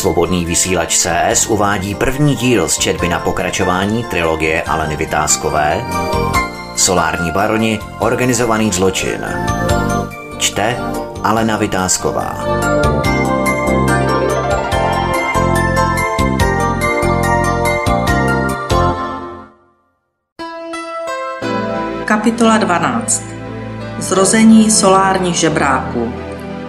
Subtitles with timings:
[0.00, 5.84] Svobodný vysílač CS uvádí první díl z četby na pokračování trilogie Aleny Vytázkové
[6.76, 9.20] Solární baroni Organizovaný zločin.
[10.38, 10.76] Čte
[11.22, 12.44] Alena Vytázková.
[22.04, 23.22] Kapitola 12.
[23.98, 26.12] Zrození solárních žebráků.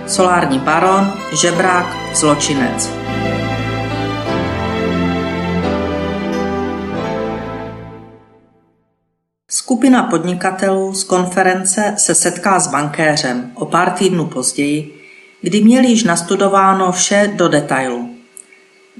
[0.07, 3.00] Solární baron, žebrák, zločinec.
[9.71, 15.01] Skupina podnikatelů z konference se setká s bankéřem o pár týdnů později,
[15.41, 18.15] kdy měli již nastudováno vše do detailu.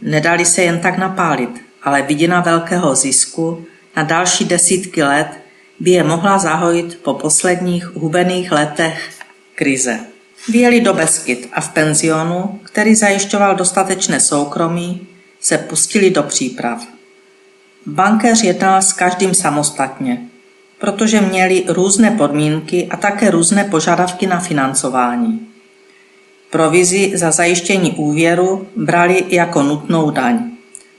[0.02, 3.66] Nedali se jen tak napálit, ale vidina velkého zisku
[3.96, 5.28] na další desítky let
[5.80, 9.10] by je mohla zahojit po posledních hubených letech
[9.56, 10.11] krize.
[10.50, 15.08] Vyjeli do Beskyt a v penzionu, který zajišťoval dostatečné soukromí,
[15.40, 16.88] se pustili do příprav.
[17.86, 20.22] Bankéř jednal s každým samostatně,
[20.80, 25.48] protože měli různé podmínky a také různé požadavky na financování.
[26.50, 30.52] Provizi za zajištění úvěru brali jako nutnou daň.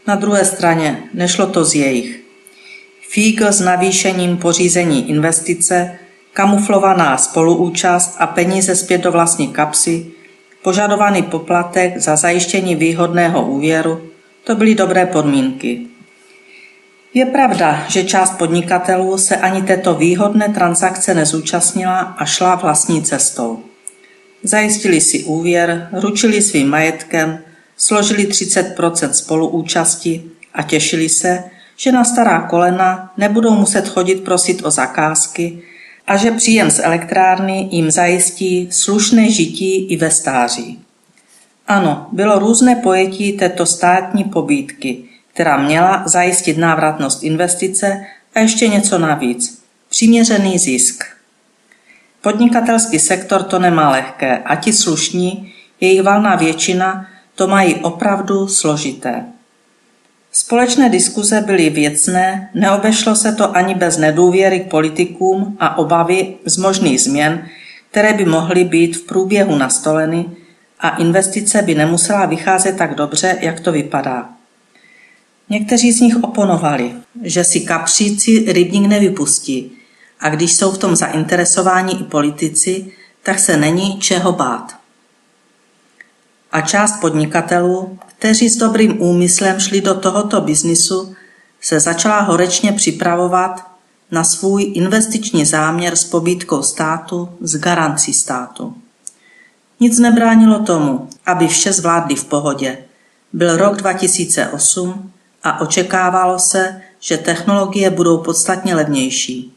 [0.07, 2.21] Na druhé straně nešlo to z jejich.
[3.09, 5.99] Fígl s navýšením pořízení investice,
[6.33, 10.07] kamuflovaná spoluúčast a peníze zpět do vlastní kapsy,
[10.63, 14.01] požadovaný poplatek za zajištění výhodného úvěru,
[14.45, 15.87] to byly dobré podmínky.
[17.15, 23.61] Je pravda, že část podnikatelů se ani této výhodné transakce nezúčastnila a šla vlastní cestou.
[24.43, 27.39] Zajistili si úvěr, ručili svým majetkem,
[27.77, 31.45] složili 30% spoluúčasti a těšili se,
[31.77, 35.63] že na stará kolena nebudou muset chodit prosit o zakázky
[36.07, 40.85] a že příjem z elektrárny jim zajistí slušné žití i ve stáří.
[41.69, 48.99] Ano, bylo různé pojetí této státní pobídky, která měla zajistit návratnost investice a ještě něco
[48.99, 49.63] navíc.
[49.89, 51.05] Přiměřený zisk.
[52.21, 59.25] Podnikatelský sektor to nemá lehké a ti slušní, jejich valná většina, to mají opravdu složité.
[60.35, 66.57] Společné diskuze byly věcné, neobešlo se to ani bez nedůvěry k politikům a obavy z
[66.57, 67.49] možných změn,
[67.91, 70.27] které by mohly být v průběhu nastoleny
[70.81, 74.29] a investice by nemusela vycházet tak dobře, jak to vypadá.
[75.49, 79.73] Někteří z nich oponovali, že si kapříci rybník nevypustí
[80.21, 82.87] a když jsou v tom zainteresováni i politici,
[83.23, 84.82] tak se není čeho bát.
[86.53, 91.15] A část podnikatelů, kteří s dobrým úmyslem šli do tohoto biznisu,
[91.61, 93.73] se začala horečně připravovat
[94.11, 98.75] na svůj investiční záměr s pobídkou státu, s garancí státu.
[99.81, 102.79] Nic nebránilo tomu, aby vše zvládli v pohodě.
[103.33, 109.55] Byl rok 2008 a očekávalo se, že technologie budou podstatně levnější.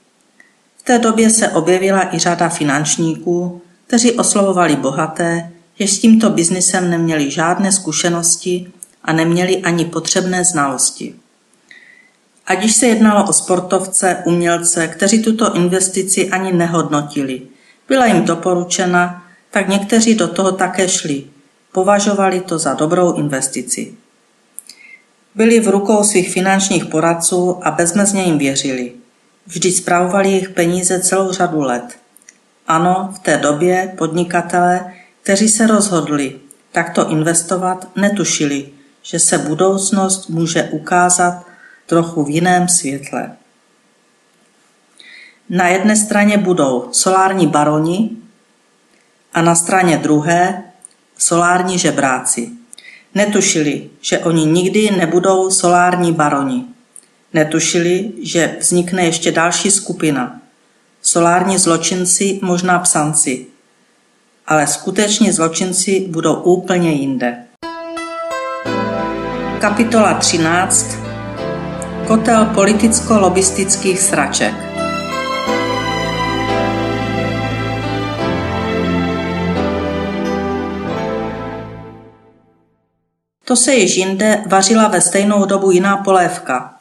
[0.77, 6.89] V té době se objevila i řada finančníků, kteří oslovovali bohaté, jež s tímto biznisem
[6.89, 8.71] neměli žádné zkušenosti
[9.03, 11.15] a neměli ani potřebné znalosti.
[12.47, 17.41] Ať již se jednalo o sportovce, umělce, kteří tuto investici ani nehodnotili,
[17.87, 21.23] byla jim doporučena, tak někteří do toho také šli.
[21.71, 23.93] Považovali to za dobrou investici.
[25.35, 28.91] Byli v rukou svých finančních poradců a bezmezně jim věřili.
[29.47, 31.97] Vždy zpravovali jejich peníze celou řadu let.
[32.67, 34.93] Ano, v té době podnikatelé
[35.25, 36.39] kteří se rozhodli
[36.71, 38.69] takto investovat, netušili,
[39.01, 41.45] že se budoucnost může ukázat
[41.85, 43.31] trochu v jiném světle.
[45.49, 48.09] Na jedné straně budou solární baroni
[49.33, 50.63] a na straně druhé
[51.17, 52.51] solární žebráci.
[53.15, 56.65] Netušili, že oni nikdy nebudou solární baroni.
[57.33, 60.41] Netušili, že vznikne ještě další skupina.
[61.01, 63.54] Solární zločinci, možná psanci,
[64.47, 67.37] ale skuteční zločinci budou úplně jinde.
[69.61, 70.85] Kapitola 13.
[72.07, 74.53] Kotel politicko-lobistických sraček.
[83.45, 86.73] To se již jinde vařila ve stejnou dobu jiná polévka.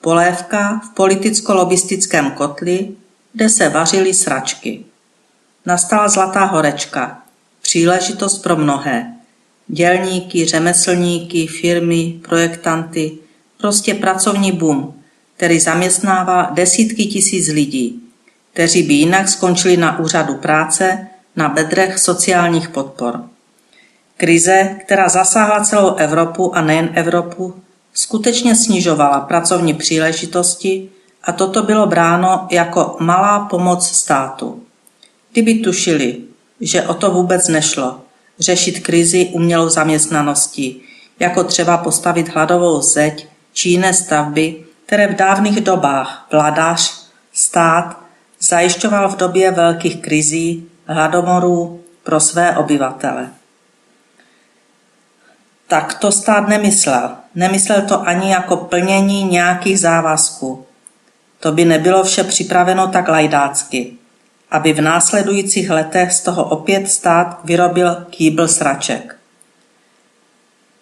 [0.00, 2.88] Polévka v politicko-lobistickém kotli,
[3.32, 4.84] kde se vařily sračky.
[5.66, 7.22] Nastala zlatá horečka,
[7.62, 9.12] příležitost pro mnohé.
[9.68, 13.18] Dělníky, řemeslníky, firmy, projektanty,
[13.58, 14.94] prostě pracovní boom,
[15.36, 18.02] který zaměstnává desítky tisíc lidí,
[18.52, 21.06] kteří by jinak skončili na úřadu práce
[21.36, 23.24] na bedrech sociálních podpor.
[24.16, 27.54] Krize, která zasáhla celou Evropu a nejen Evropu,
[27.94, 30.88] skutečně snižovala pracovní příležitosti
[31.24, 34.62] a toto bylo bráno jako malá pomoc státu.
[35.32, 36.20] Kdyby tušili,
[36.60, 38.00] že o to vůbec nešlo,
[38.38, 40.82] řešit krizi umělou zaměstnaností,
[41.18, 48.00] jako třeba postavit hladovou zeď či jiné stavby, které v dávných dobách vládař, stát
[48.40, 53.30] zajišťoval v době velkých krizí, hladomorů pro své obyvatele.
[55.68, 57.16] Tak to stát nemyslel.
[57.34, 60.66] Nemyslel to ani jako plnění nějakých závazků.
[61.40, 63.96] To by nebylo vše připraveno tak lajdácky,
[64.52, 69.16] aby v následujících letech z toho opět stát vyrobil kýbl sraček.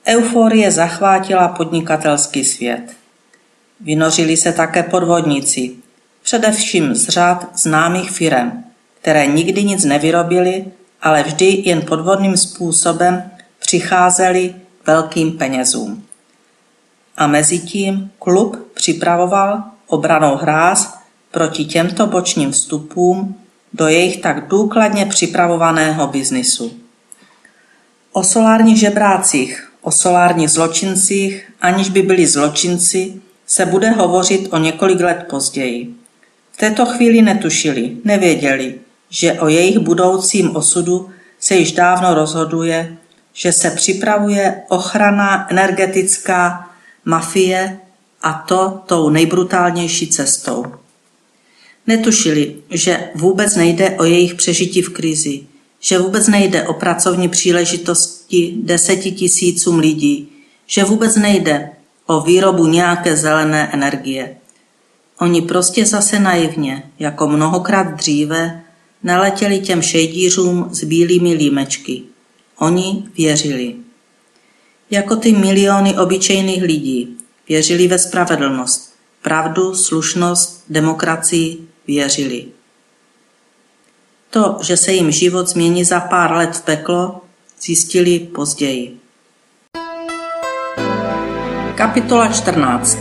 [0.06, 2.82] Euforie zachvátila podnikatelský svět.
[3.80, 5.72] Vynořili se také podvodníci,
[6.22, 8.64] především z řád známých firem,
[9.00, 10.64] které nikdy nic nevyrobili,
[11.02, 14.54] ale vždy jen podvodným způsobem přicházeli
[14.86, 16.04] velkým penězům.
[17.16, 20.98] A mezi tím klub připravoval obranou hráz
[21.30, 23.39] proti těmto bočním vstupům
[23.72, 26.72] do jejich tak důkladně připravovaného biznisu.
[28.12, 33.14] O solárních žebrácích, o solárních zločincích, aniž by byli zločinci,
[33.46, 35.94] se bude hovořit o několik let později.
[36.52, 38.74] V této chvíli netušili, nevěděli,
[39.10, 42.96] že o jejich budoucím osudu se již dávno rozhoduje,
[43.32, 46.70] že se připravuje ochrana energetická
[47.04, 47.78] mafie
[48.22, 50.64] a to tou nejbrutálnější cestou.
[51.86, 55.40] Netušili, že vůbec nejde o jejich přežití v krizi,
[55.80, 60.28] že vůbec nejde o pracovní příležitosti deseti tisícům lidí,
[60.66, 61.70] že vůbec nejde
[62.06, 64.36] o výrobu nějaké zelené energie.
[65.18, 68.62] Oni prostě zase naivně, jako mnohokrát dříve,
[69.02, 72.02] naletěli těm šejdířům s bílými límečky.
[72.58, 73.74] Oni věřili.
[74.90, 77.16] Jako ty miliony obyčejných lidí
[77.48, 82.46] věřili ve spravedlnost, pravdu, slušnost, demokracii, věřili.
[84.30, 87.20] To, že se jim život změní za pár let v peklo,
[87.62, 89.00] zjistili později.
[91.74, 92.98] Kapitola 14.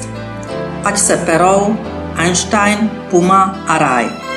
[0.84, 1.78] Ať se perou,
[2.16, 4.29] Einstein, Puma a Raj.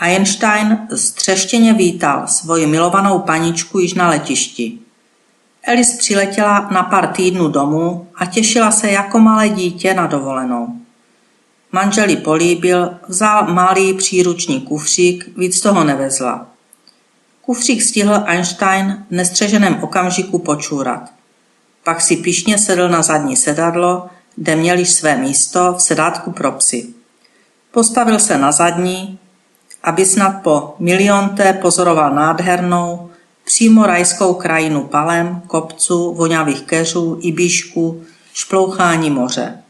[0.00, 4.78] Einstein střeštěně vítal svoji milovanou paničku již na letišti.
[5.68, 10.68] Alice přiletěla na pár týdnů domů a těšila se jako malé dítě na dovolenou.
[11.72, 16.46] Manželi políbil, vzal malý příruční kufřík, víc toho nevezla.
[17.42, 21.10] Kufřík stihl Einstein v nestřeženém okamžiku počůrat.
[21.84, 24.06] Pak si pišně sedl na zadní sedadlo,
[24.36, 26.86] kde měl již své místo v sedátku pro psy.
[27.70, 29.18] Postavil se na zadní,
[29.82, 33.10] aby snad po milionté pozoroval nádhernou,
[33.44, 38.02] přímo rajskou krajinu palem, kopců, voňavých keřů, ibišků,
[38.34, 39.62] šplouchání moře.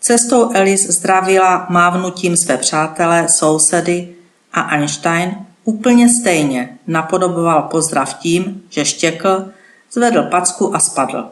[0.00, 4.08] Cestou Alice zdravila mávnutím své přátelé, sousedy
[4.52, 5.34] a Einstein
[5.64, 9.44] úplně stejně napodoboval pozdrav tím, že štěkl,
[9.92, 11.24] zvedl packu a spadl.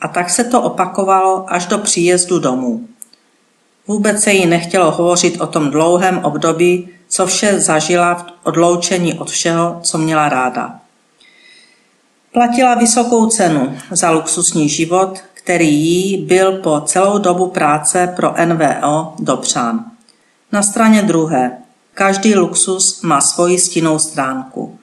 [0.00, 2.88] A tak se to opakovalo až do příjezdu domů.
[3.86, 9.30] Vůbec se jí nechtělo hovořit o tom dlouhém období, co vše zažila v odloučení od
[9.30, 10.80] všeho, co měla ráda.
[12.32, 19.14] Platila vysokou cenu za luxusní život, který jí byl po celou dobu práce pro NVO
[19.18, 19.84] dopřán.
[20.52, 21.58] Na straně druhé,
[21.94, 24.78] každý luxus má svoji stinnou stránku.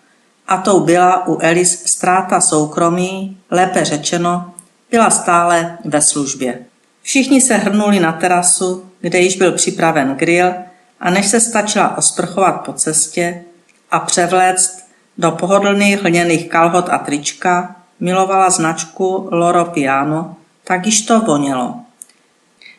[0.48, 4.54] A tou byla u Elis ztráta soukromí, lépe řečeno,
[4.92, 6.66] byla stále ve službě.
[7.02, 10.54] Všichni se hrnuli na terasu, kde již byl připraven grill
[11.00, 13.44] a než se stačila osprchovat po cestě
[13.92, 14.86] a převléct
[15.18, 21.76] do pohodlných hliněných kalhot a trička, milovala značku Loro Piano, tak již to vonělo.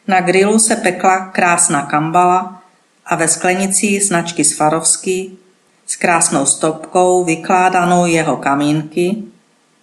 [0.08, 2.62] Na grilu se pekla krásná kambala
[3.06, 5.38] a ve sklenici značky Svarovský
[5.86, 9.22] s krásnou stopkou vykládanou jeho kamínky,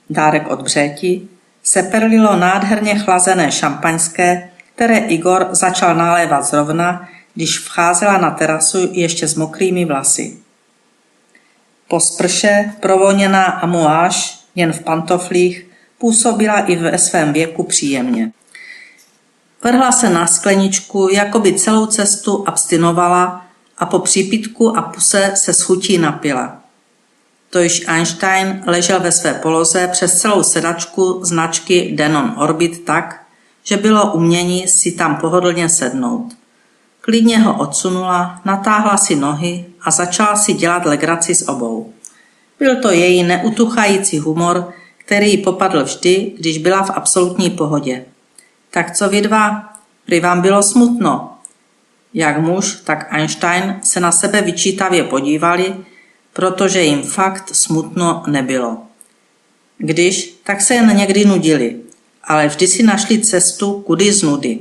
[0.10, 1.28] dárek od břeti,
[1.64, 9.28] se perlilo nádherně chlazené šampaňské, které Igor začal nalévat zrovna, když vcházela na terasu ještě
[9.28, 10.38] s mokrými vlasy.
[11.88, 18.32] Po sprše, provoněná amuáž, jen v pantoflích, působila i ve svém věku příjemně.
[19.64, 23.46] Vrhla se na skleničku, jako by celou cestu abstinovala
[23.78, 26.58] a po přípitku a puse se schutí napila.
[27.50, 33.26] To již Einstein ležel ve své poloze přes celou sedačku značky Denon Orbit tak,
[33.64, 36.34] že bylo umění si tam pohodlně sednout.
[37.06, 41.94] Klidně ho odsunula, natáhla si nohy a začala si dělat legraci s obou.
[42.60, 48.06] Byl to její neutuchající humor, který ji popadl vždy, když byla v absolutní pohodě.
[48.72, 49.74] Tak co vy dva?
[50.06, 51.38] Prý vám bylo smutno.
[52.14, 55.76] Jak muž, tak Einstein se na sebe vyčítavě podívali,
[56.34, 58.78] protože jim fakt smutno nebylo.
[59.78, 61.80] Když, tak se jen někdy nudili,
[62.24, 64.60] ale vždy si našli cestu kudy z nudy.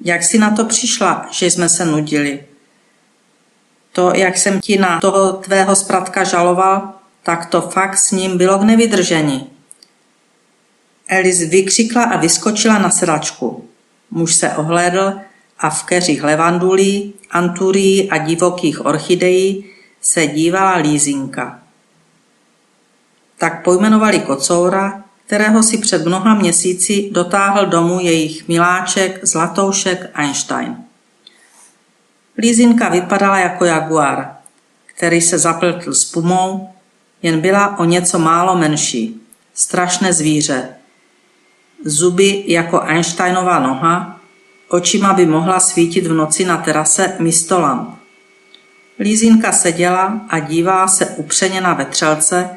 [0.00, 2.44] Jak si na to přišla, že jsme se nudili?
[3.92, 8.58] To, jak jsem ti na toho tvého spratka žaloval, tak to fakt s ním bylo
[8.58, 9.50] k nevydržení.
[11.08, 13.68] Elis vykřikla a vyskočila na sedačku.
[14.10, 15.12] Muž se ohlédl
[15.58, 19.64] a v keřích levandulí, anturí a divokých orchidejí
[20.02, 21.62] se dívala Lízinka.
[23.38, 30.76] Tak pojmenovali kocoura, kterého si před mnoha měsíci dotáhl domů jejich miláček Zlatoušek Einstein.
[32.38, 34.36] Lízinka vypadala jako jaguar,
[34.86, 36.70] který se zapltl s pumou,
[37.22, 39.22] jen byla o něco málo menší.
[39.54, 40.68] Strašné zvíře.
[41.84, 44.20] Zuby jako Einsteinova noha,
[44.68, 47.98] očima by mohla svítit v noci na terase místo lamp.
[48.98, 52.50] Lízinka seděla a dívala se upřeně na vetřelce,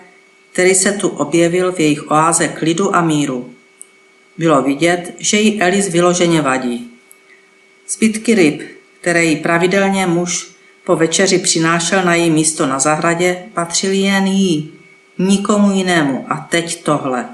[0.60, 3.50] který se tu objevil v jejich oáze klidu a míru.
[4.38, 6.92] Bylo vidět, že jí Elis vyloženě vadí.
[7.90, 8.62] Zbytky ryb,
[9.02, 10.52] které jí pravidelně muž
[10.84, 14.72] po večeři přinášel na její místo na zahradě, patřily jen jí,
[15.18, 17.26] nikomu jinému a teď tohle.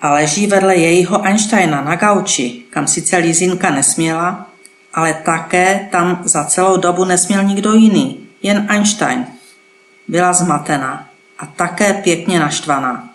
[0.00, 4.50] A leží vedle jejího Einsteina na gauči, kam sice Lizinka nesměla,
[4.94, 9.37] ale také tam za celou dobu nesměl nikdo jiný, jen Einstein.
[10.08, 13.08] Byla zmatená a také pěkně naštvaná,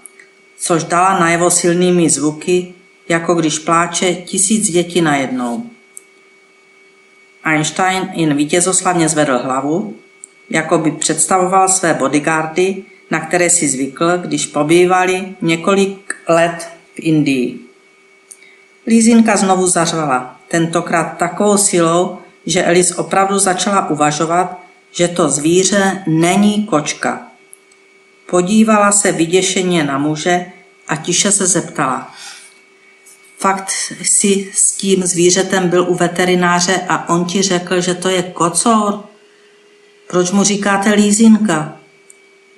[0.58, 2.74] což dala najevo silnými zvuky,
[3.10, 5.70] jako když pláče tisíc dětí najednou.
[7.44, 9.96] Einstein jen vítězoslavně zvedl hlavu,
[10.50, 17.60] jako by představoval své bodyguardy, na které si zvykl, když pobývali několik let v Indii.
[18.88, 24.63] Lízinka znovu zařvala, tentokrát takovou silou, že Elis opravdu začala uvažovat,
[24.94, 27.28] že to zvíře není kočka.
[28.30, 30.46] Podívala se vyděšeně na muže
[30.88, 32.14] a tiše se zeptala.
[33.38, 33.72] Fakt
[34.04, 39.04] si s tím zvířetem byl u veterináře a on ti řekl, že to je kocour?
[40.08, 41.78] Proč mu říkáte lízinka?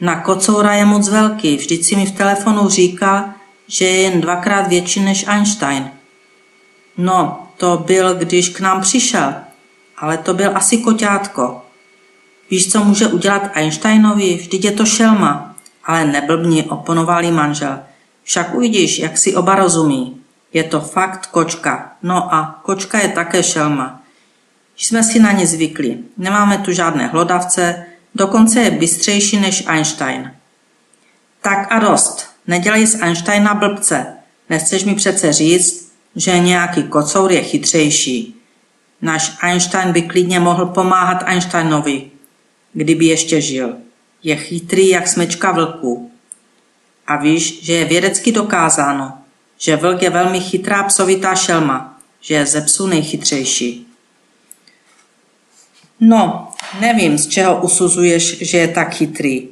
[0.02, 3.24] Na kocoura je moc velký, vždyť si mi v telefonu říkal,
[3.68, 5.92] že je jen dvakrát větší než Einstein.
[6.98, 9.34] No, to byl, když k nám přišel,
[9.98, 11.65] ale to byl asi koťátko.
[12.52, 14.36] Víš, co může udělat Einsteinovi?
[14.36, 15.56] Vždyť je to šelma.
[15.86, 17.80] Ale neblbni, oponovali manžel.
[18.24, 20.18] Však uvidíš, jak si oba rozumí.
[20.54, 21.92] Je to fakt kočka.
[22.04, 24.02] No a kočka je také šelma.
[24.78, 25.98] Jsme si na ně zvykli.
[26.18, 27.86] Nemáme tu žádné hlodavce,
[28.16, 30.32] dokonce je bystřejší než Einstein.
[31.42, 32.30] Tak a dost.
[32.48, 34.06] Nedělej z Einsteina blbce.
[34.50, 38.42] Nechceš mi přece říct, že nějaký kocour je chytřejší.
[39.02, 42.12] Náš Einstein by klidně mohl pomáhat Einsteinovi,
[42.76, 43.76] kdyby ještě žil.
[44.24, 46.12] Je chytrý jak smečka vlků.
[47.08, 49.14] A víš, že je vědecky dokázáno,
[49.58, 53.88] že vlk je velmi chytrá psovitá šelma, že je ze psů nejchytřejší.
[56.00, 59.48] No, nevím, z čeho usuzuješ, že je tak chytrý,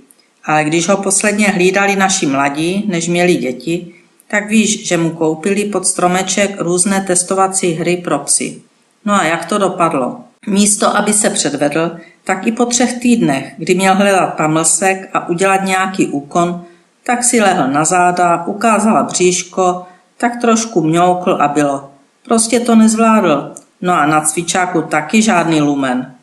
[0.45, 3.93] ale když ho posledně hlídali naši mladí, než měli děti,
[4.27, 8.61] tak víš, že mu koupili pod stromeček různé testovací hry pro psy.
[9.05, 10.32] No a jak to dopadlo?
[10.47, 15.63] Místo, aby se předvedl, tak i po třech týdnech, kdy měl hledat pamlsek a udělat
[15.63, 16.65] nějaký úkon,
[17.03, 19.85] tak si lehl na záda, ukázala bříško,
[20.17, 21.91] tak trošku mňoukl a bylo.
[22.25, 23.53] Prostě to nezvládl.
[23.81, 26.15] No a na cvičáku taky žádný lumen.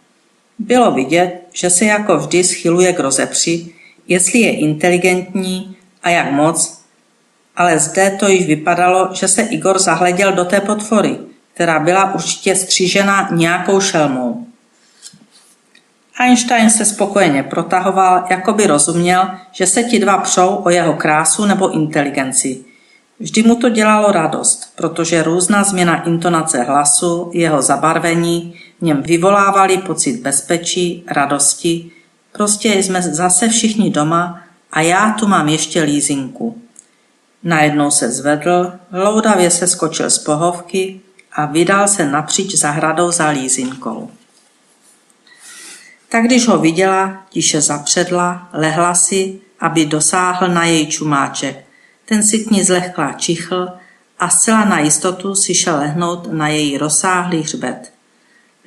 [0.58, 3.74] Bylo vidět, že se jako vždy schyluje k rozepři,
[4.08, 6.80] jestli je inteligentní a jak moc,
[7.56, 11.18] ale zde to již vypadalo, že se Igor zahleděl do té potvory,
[11.54, 14.46] která byla určitě střížena nějakou šelmou.
[16.20, 21.46] Einstein se spokojeně protahoval, jako by rozuměl, že se ti dva přou o jeho krásu
[21.46, 22.64] nebo inteligenci.
[23.20, 29.78] Vždy mu to dělalo radost, protože různá změna intonace hlasu, jeho zabarvení v něm vyvolávali
[29.78, 31.90] pocit bezpečí, radosti.
[32.32, 34.40] Prostě jsme zase všichni doma
[34.72, 36.62] a já tu mám ještě lízinku.
[37.42, 41.00] Najednou se zvedl, loudavě se skočil z pohovky
[41.32, 44.10] a vydal se napříč zahradou za lízinkou.
[46.08, 51.64] Tak když ho viděla, tiše zapředla, lehla si, aby dosáhl na její čumáček.
[52.04, 53.68] Ten si k ní zlehkla čichl
[54.18, 57.92] a zcela na jistotu si šel lehnout na její rozsáhlý hřbet.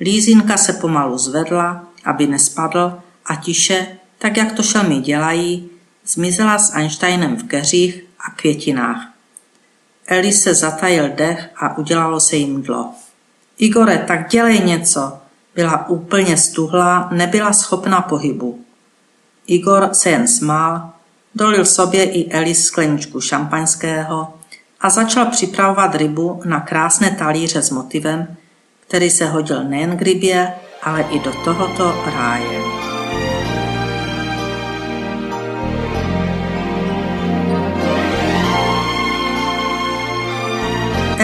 [0.00, 3.86] Lízinka se pomalu zvedla, aby nespadl a tiše,
[4.18, 5.70] tak jak to šelmy dělají,
[6.06, 9.13] zmizela s Einsteinem v keřích a květinách.
[10.06, 12.92] Eli se zatajil dech a udělalo se jim dlo.
[13.58, 15.18] Igore, tak dělej něco.
[15.54, 18.64] Byla úplně stuhlá, nebyla schopna pohybu.
[19.46, 20.90] Igor se jen smál,
[21.34, 24.34] dolil sobě i Eli skleničku šampaňského
[24.80, 28.36] a začal připravovat rybu na krásné talíře s motivem,
[28.80, 32.83] který se hodil nejen k rybě, ale i do tohoto ráje.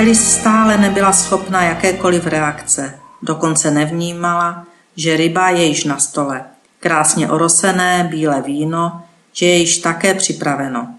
[0.00, 4.66] Elis stále nebyla schopna jakékoliv reakce, dokonce nevnímala,
[4.96, 6.44] že ryba je již na stole.
[6.78, 9.02] Krásně orosené bílé víno,
[9.32, 10.94] že je již také připraveno.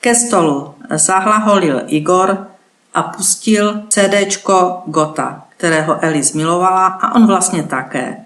[0.00, 2.46] Ke stolu zahlaholil Igor
[2.94, 8.16] a pustil CDčko Gota, kterého Eli zmilovala a on vlastně také.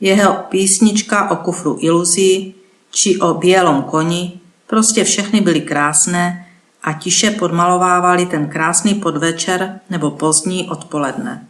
[0.00, 2.54] Jeho písnička o kufru iluzí
[2.90, 6.45] či o bělom koni, prostě všechny byly krásné
[6.86, 11.46] a tiše podmalovávali ten krásný podvečer nebo pozdní odpoledne.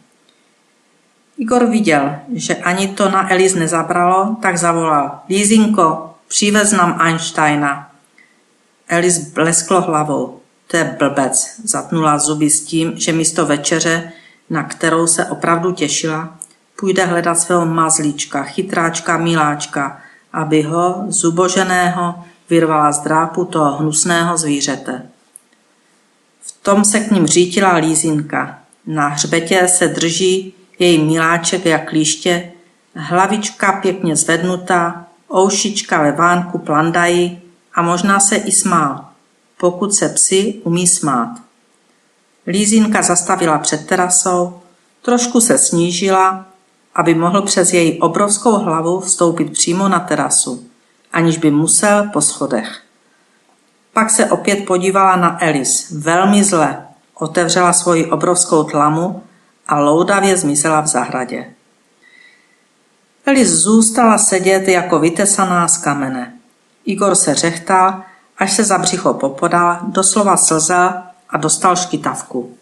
[1.37, 7.91] Igor viděl, že ani to na Elis nezabralo, tak zavolal Lízinko, přivez nám Einsteina.
[8.87, 10.39] Elis blesklo hlavou.
[10.67, 14.11] To je blbec, zatnula zuby s tím, že místo večeře,
[14.49, 16.37] na kterou se opravdu těšila,
[16.79, 20.01] půjde hledat svého mazlíčka, chytráčka, miláčka,
[20.33, 22.15] aby ho, zuboženého,
[22.49, 25.16] vyrvala z drápu toho hnusného zvířete.
[26.67, 28.59] Tom se k ním řítila lízinka.
[28.85, 32.51] Na hřbetě se drží její miláček jak klíště,
[32.95, 35.05] hlavička pěkně zvednutá,
[35.35, 37.41] oušička ve vánku plandají
[37.73, 39.05] a možná se i smál,
[39.57, 41.35] pokud se psi umí smát.
[42.47, 44.59] Lízinka zastavila před terasou,
[45.01, 46.45] trošku se snížila,
[46.95, 50.67] aby mohl přes její obrovskou hlavu vstoupit přímo na terasu,
[51.13, 52.86] aniž by musel po schodech.
[53.97, 59.23] Pak se opět podívala na Elis, velmi zle, otevřela svoji obrovskou tlamu
[59.67, 61.53] a loudavě zmizela v zahradě.
[63.25, 66.33] Elis zůstala sedět jako vytesaná z kamene.
[66.85, 68.01] Igor se řechtal,
[68.37, 72.57] až se za břicho popodal, doslova slza a dostal škytavku.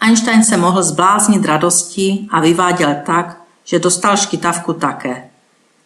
[0.00, 5.28] Einstein se mohl zbláznit radostí a vyváděl tak, že dostal škytavku také.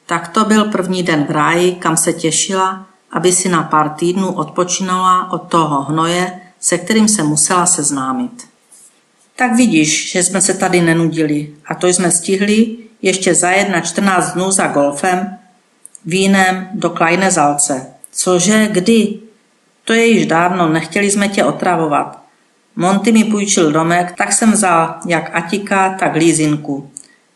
[0.06, 4.32] Tak to byl první den v ráji, kam se těšila, aby si na pár týdnů
[4.32, 8.48] odpočinula od toho hnoje, se kterým se musela seznámit.
[9.36, 14.32] Tak vidíš, že jsme se tady nenudili a to jsme stihli ještě zajet na 14
[14.32, 15.38] dnů za golfem,
[16.04, 17.86] vínem do Kleine Zalce.
[18.12, 19.18] Cože, kdy?
[19.84, 22.22] To je již dávno, nechtěli jsme tě otravovat.
[22.76, 26.90] Monty mi půjčil domek, tak jsem vzal jak Atika, tak Lízinku.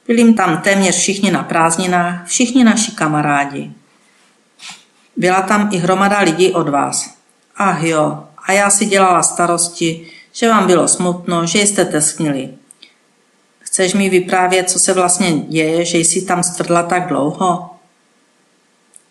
[0.07, 3.73] Byli tam téměř všichni na prázdninách, všichni naši kamarádi.
[5.17, 7.15] Byla tam i hromada lidí od vás.
[7.57, 12.49] Ach jo, a já si dělala starosti, že vám bylo smutno, že jste tesknili.
[13.59, 17.71] Chceš mi vyprávět, co se vlastně děje, že jsi tam stvrdla tak dlouho?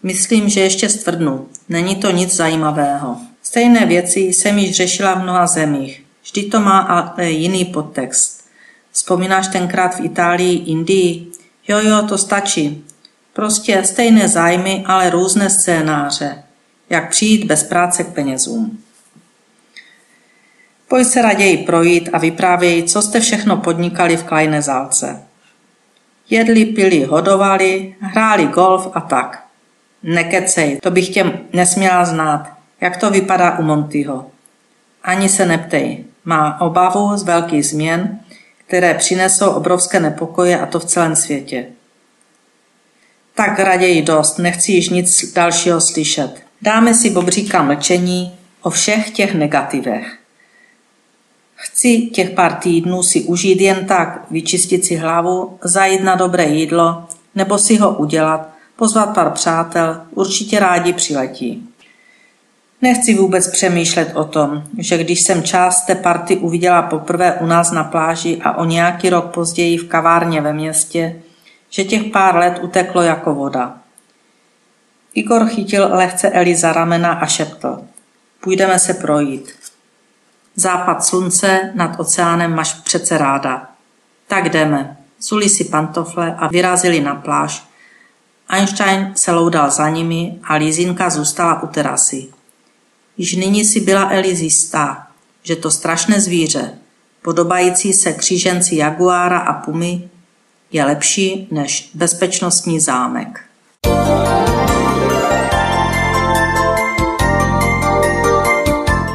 [0.04, 1.48] Myslím, že ještě stvrdnu.
[1.70, 3.18] Není to nic zajímavého.
[3.44, 6.04] Stejné věci jsem již řešila v mnoha zemích.
[6.24, 8.46] Vždy to má ale jiný podtext.
[8.92, 11.32] Vzpomínáš tenkrát v Itálii, Indii?
[11.68, 12.86] Jo, jo, to stačí.
[13.34, 16.44] Prostě stejné zájmy, ale různé scénáře.
[16.90, 18.84] Jak přijít bez práce k penězům.
[20.88, 25.24] Pojď se raději projít a vyprávěj, co jste všechno podnikali v Kleine Zálce.
[26.30, 29.44] Jedli, pili, hodovali, hráli golf a tak.
[30.04, 32.50] Nekecej, to bych tě nesměla znát.
[32.82, 34.26] Jak to vypadá u Montyho?
[35.04, 36.06] Ani se neptej.
[36.26, 38.20] Má obavu z velkých změn,
[38.68, 41.66] které přinesou obrovské nepokoje a to v celém světě.
[43.40, 46.36] Tak raději dost, nechci již nic dalšího slyšet.
[46.62, 50.18] Dáme si bobříka mlčení o všech těch negativech.
[51.56, 57.04] Chci těch pár týdnů si užít jen tak, vyčistit si hlavu, zajít na dobré jídlo,
[57.36, 61.70] nebo si ho udělat, pozvat pár přátel, určitě rádi přiletí.
[62.82, 67.72] Nechci vůbec přemýšlet o tom, že když jsem část té party uviděla poprvé u nás
[67.72, 71.22] na pláži a o nějaký rok později v kavárně ve městě,
[71.70, 73.78] že těch pár let uteklo jako voda.
[75.14, 77.82] Igor chytil lehce Eli za ramena a šeptl.
[78.40, 79.54] Půjdeme se projít.
[80.56, 83.70] Západ slunce nad oceánem máš přece ráda.
[84.28, 84.98] Tak jdeme.
[85.22, 87.64] Zuli si pantofle a vyrazili na pláž.
[88.50, 92.28] Einstein se loudal za nimi a Lízinka zůstala u terasy.
[93.18, 95.06] Již nyní si byla Eli jistá.
[95.44, 96.78] že to strašné zvíře,
[97.22, 100.10] podobající se kříženci jaguára a pumy,
[100.72, 103.40] je lepší než bezpečnostní zámek.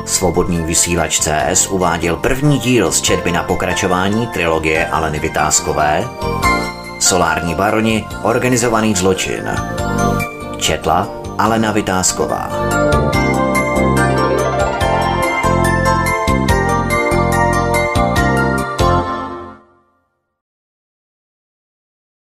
[0.07, 6.05] Svobodný vysílač CS uváděl první díl z četby na pokračování trilogie Aleny Vytázkové
[7.01, 9.51] Solární baroni, organizovaný zločin.
[10.59, 12.51] Četla Alena Vytázková.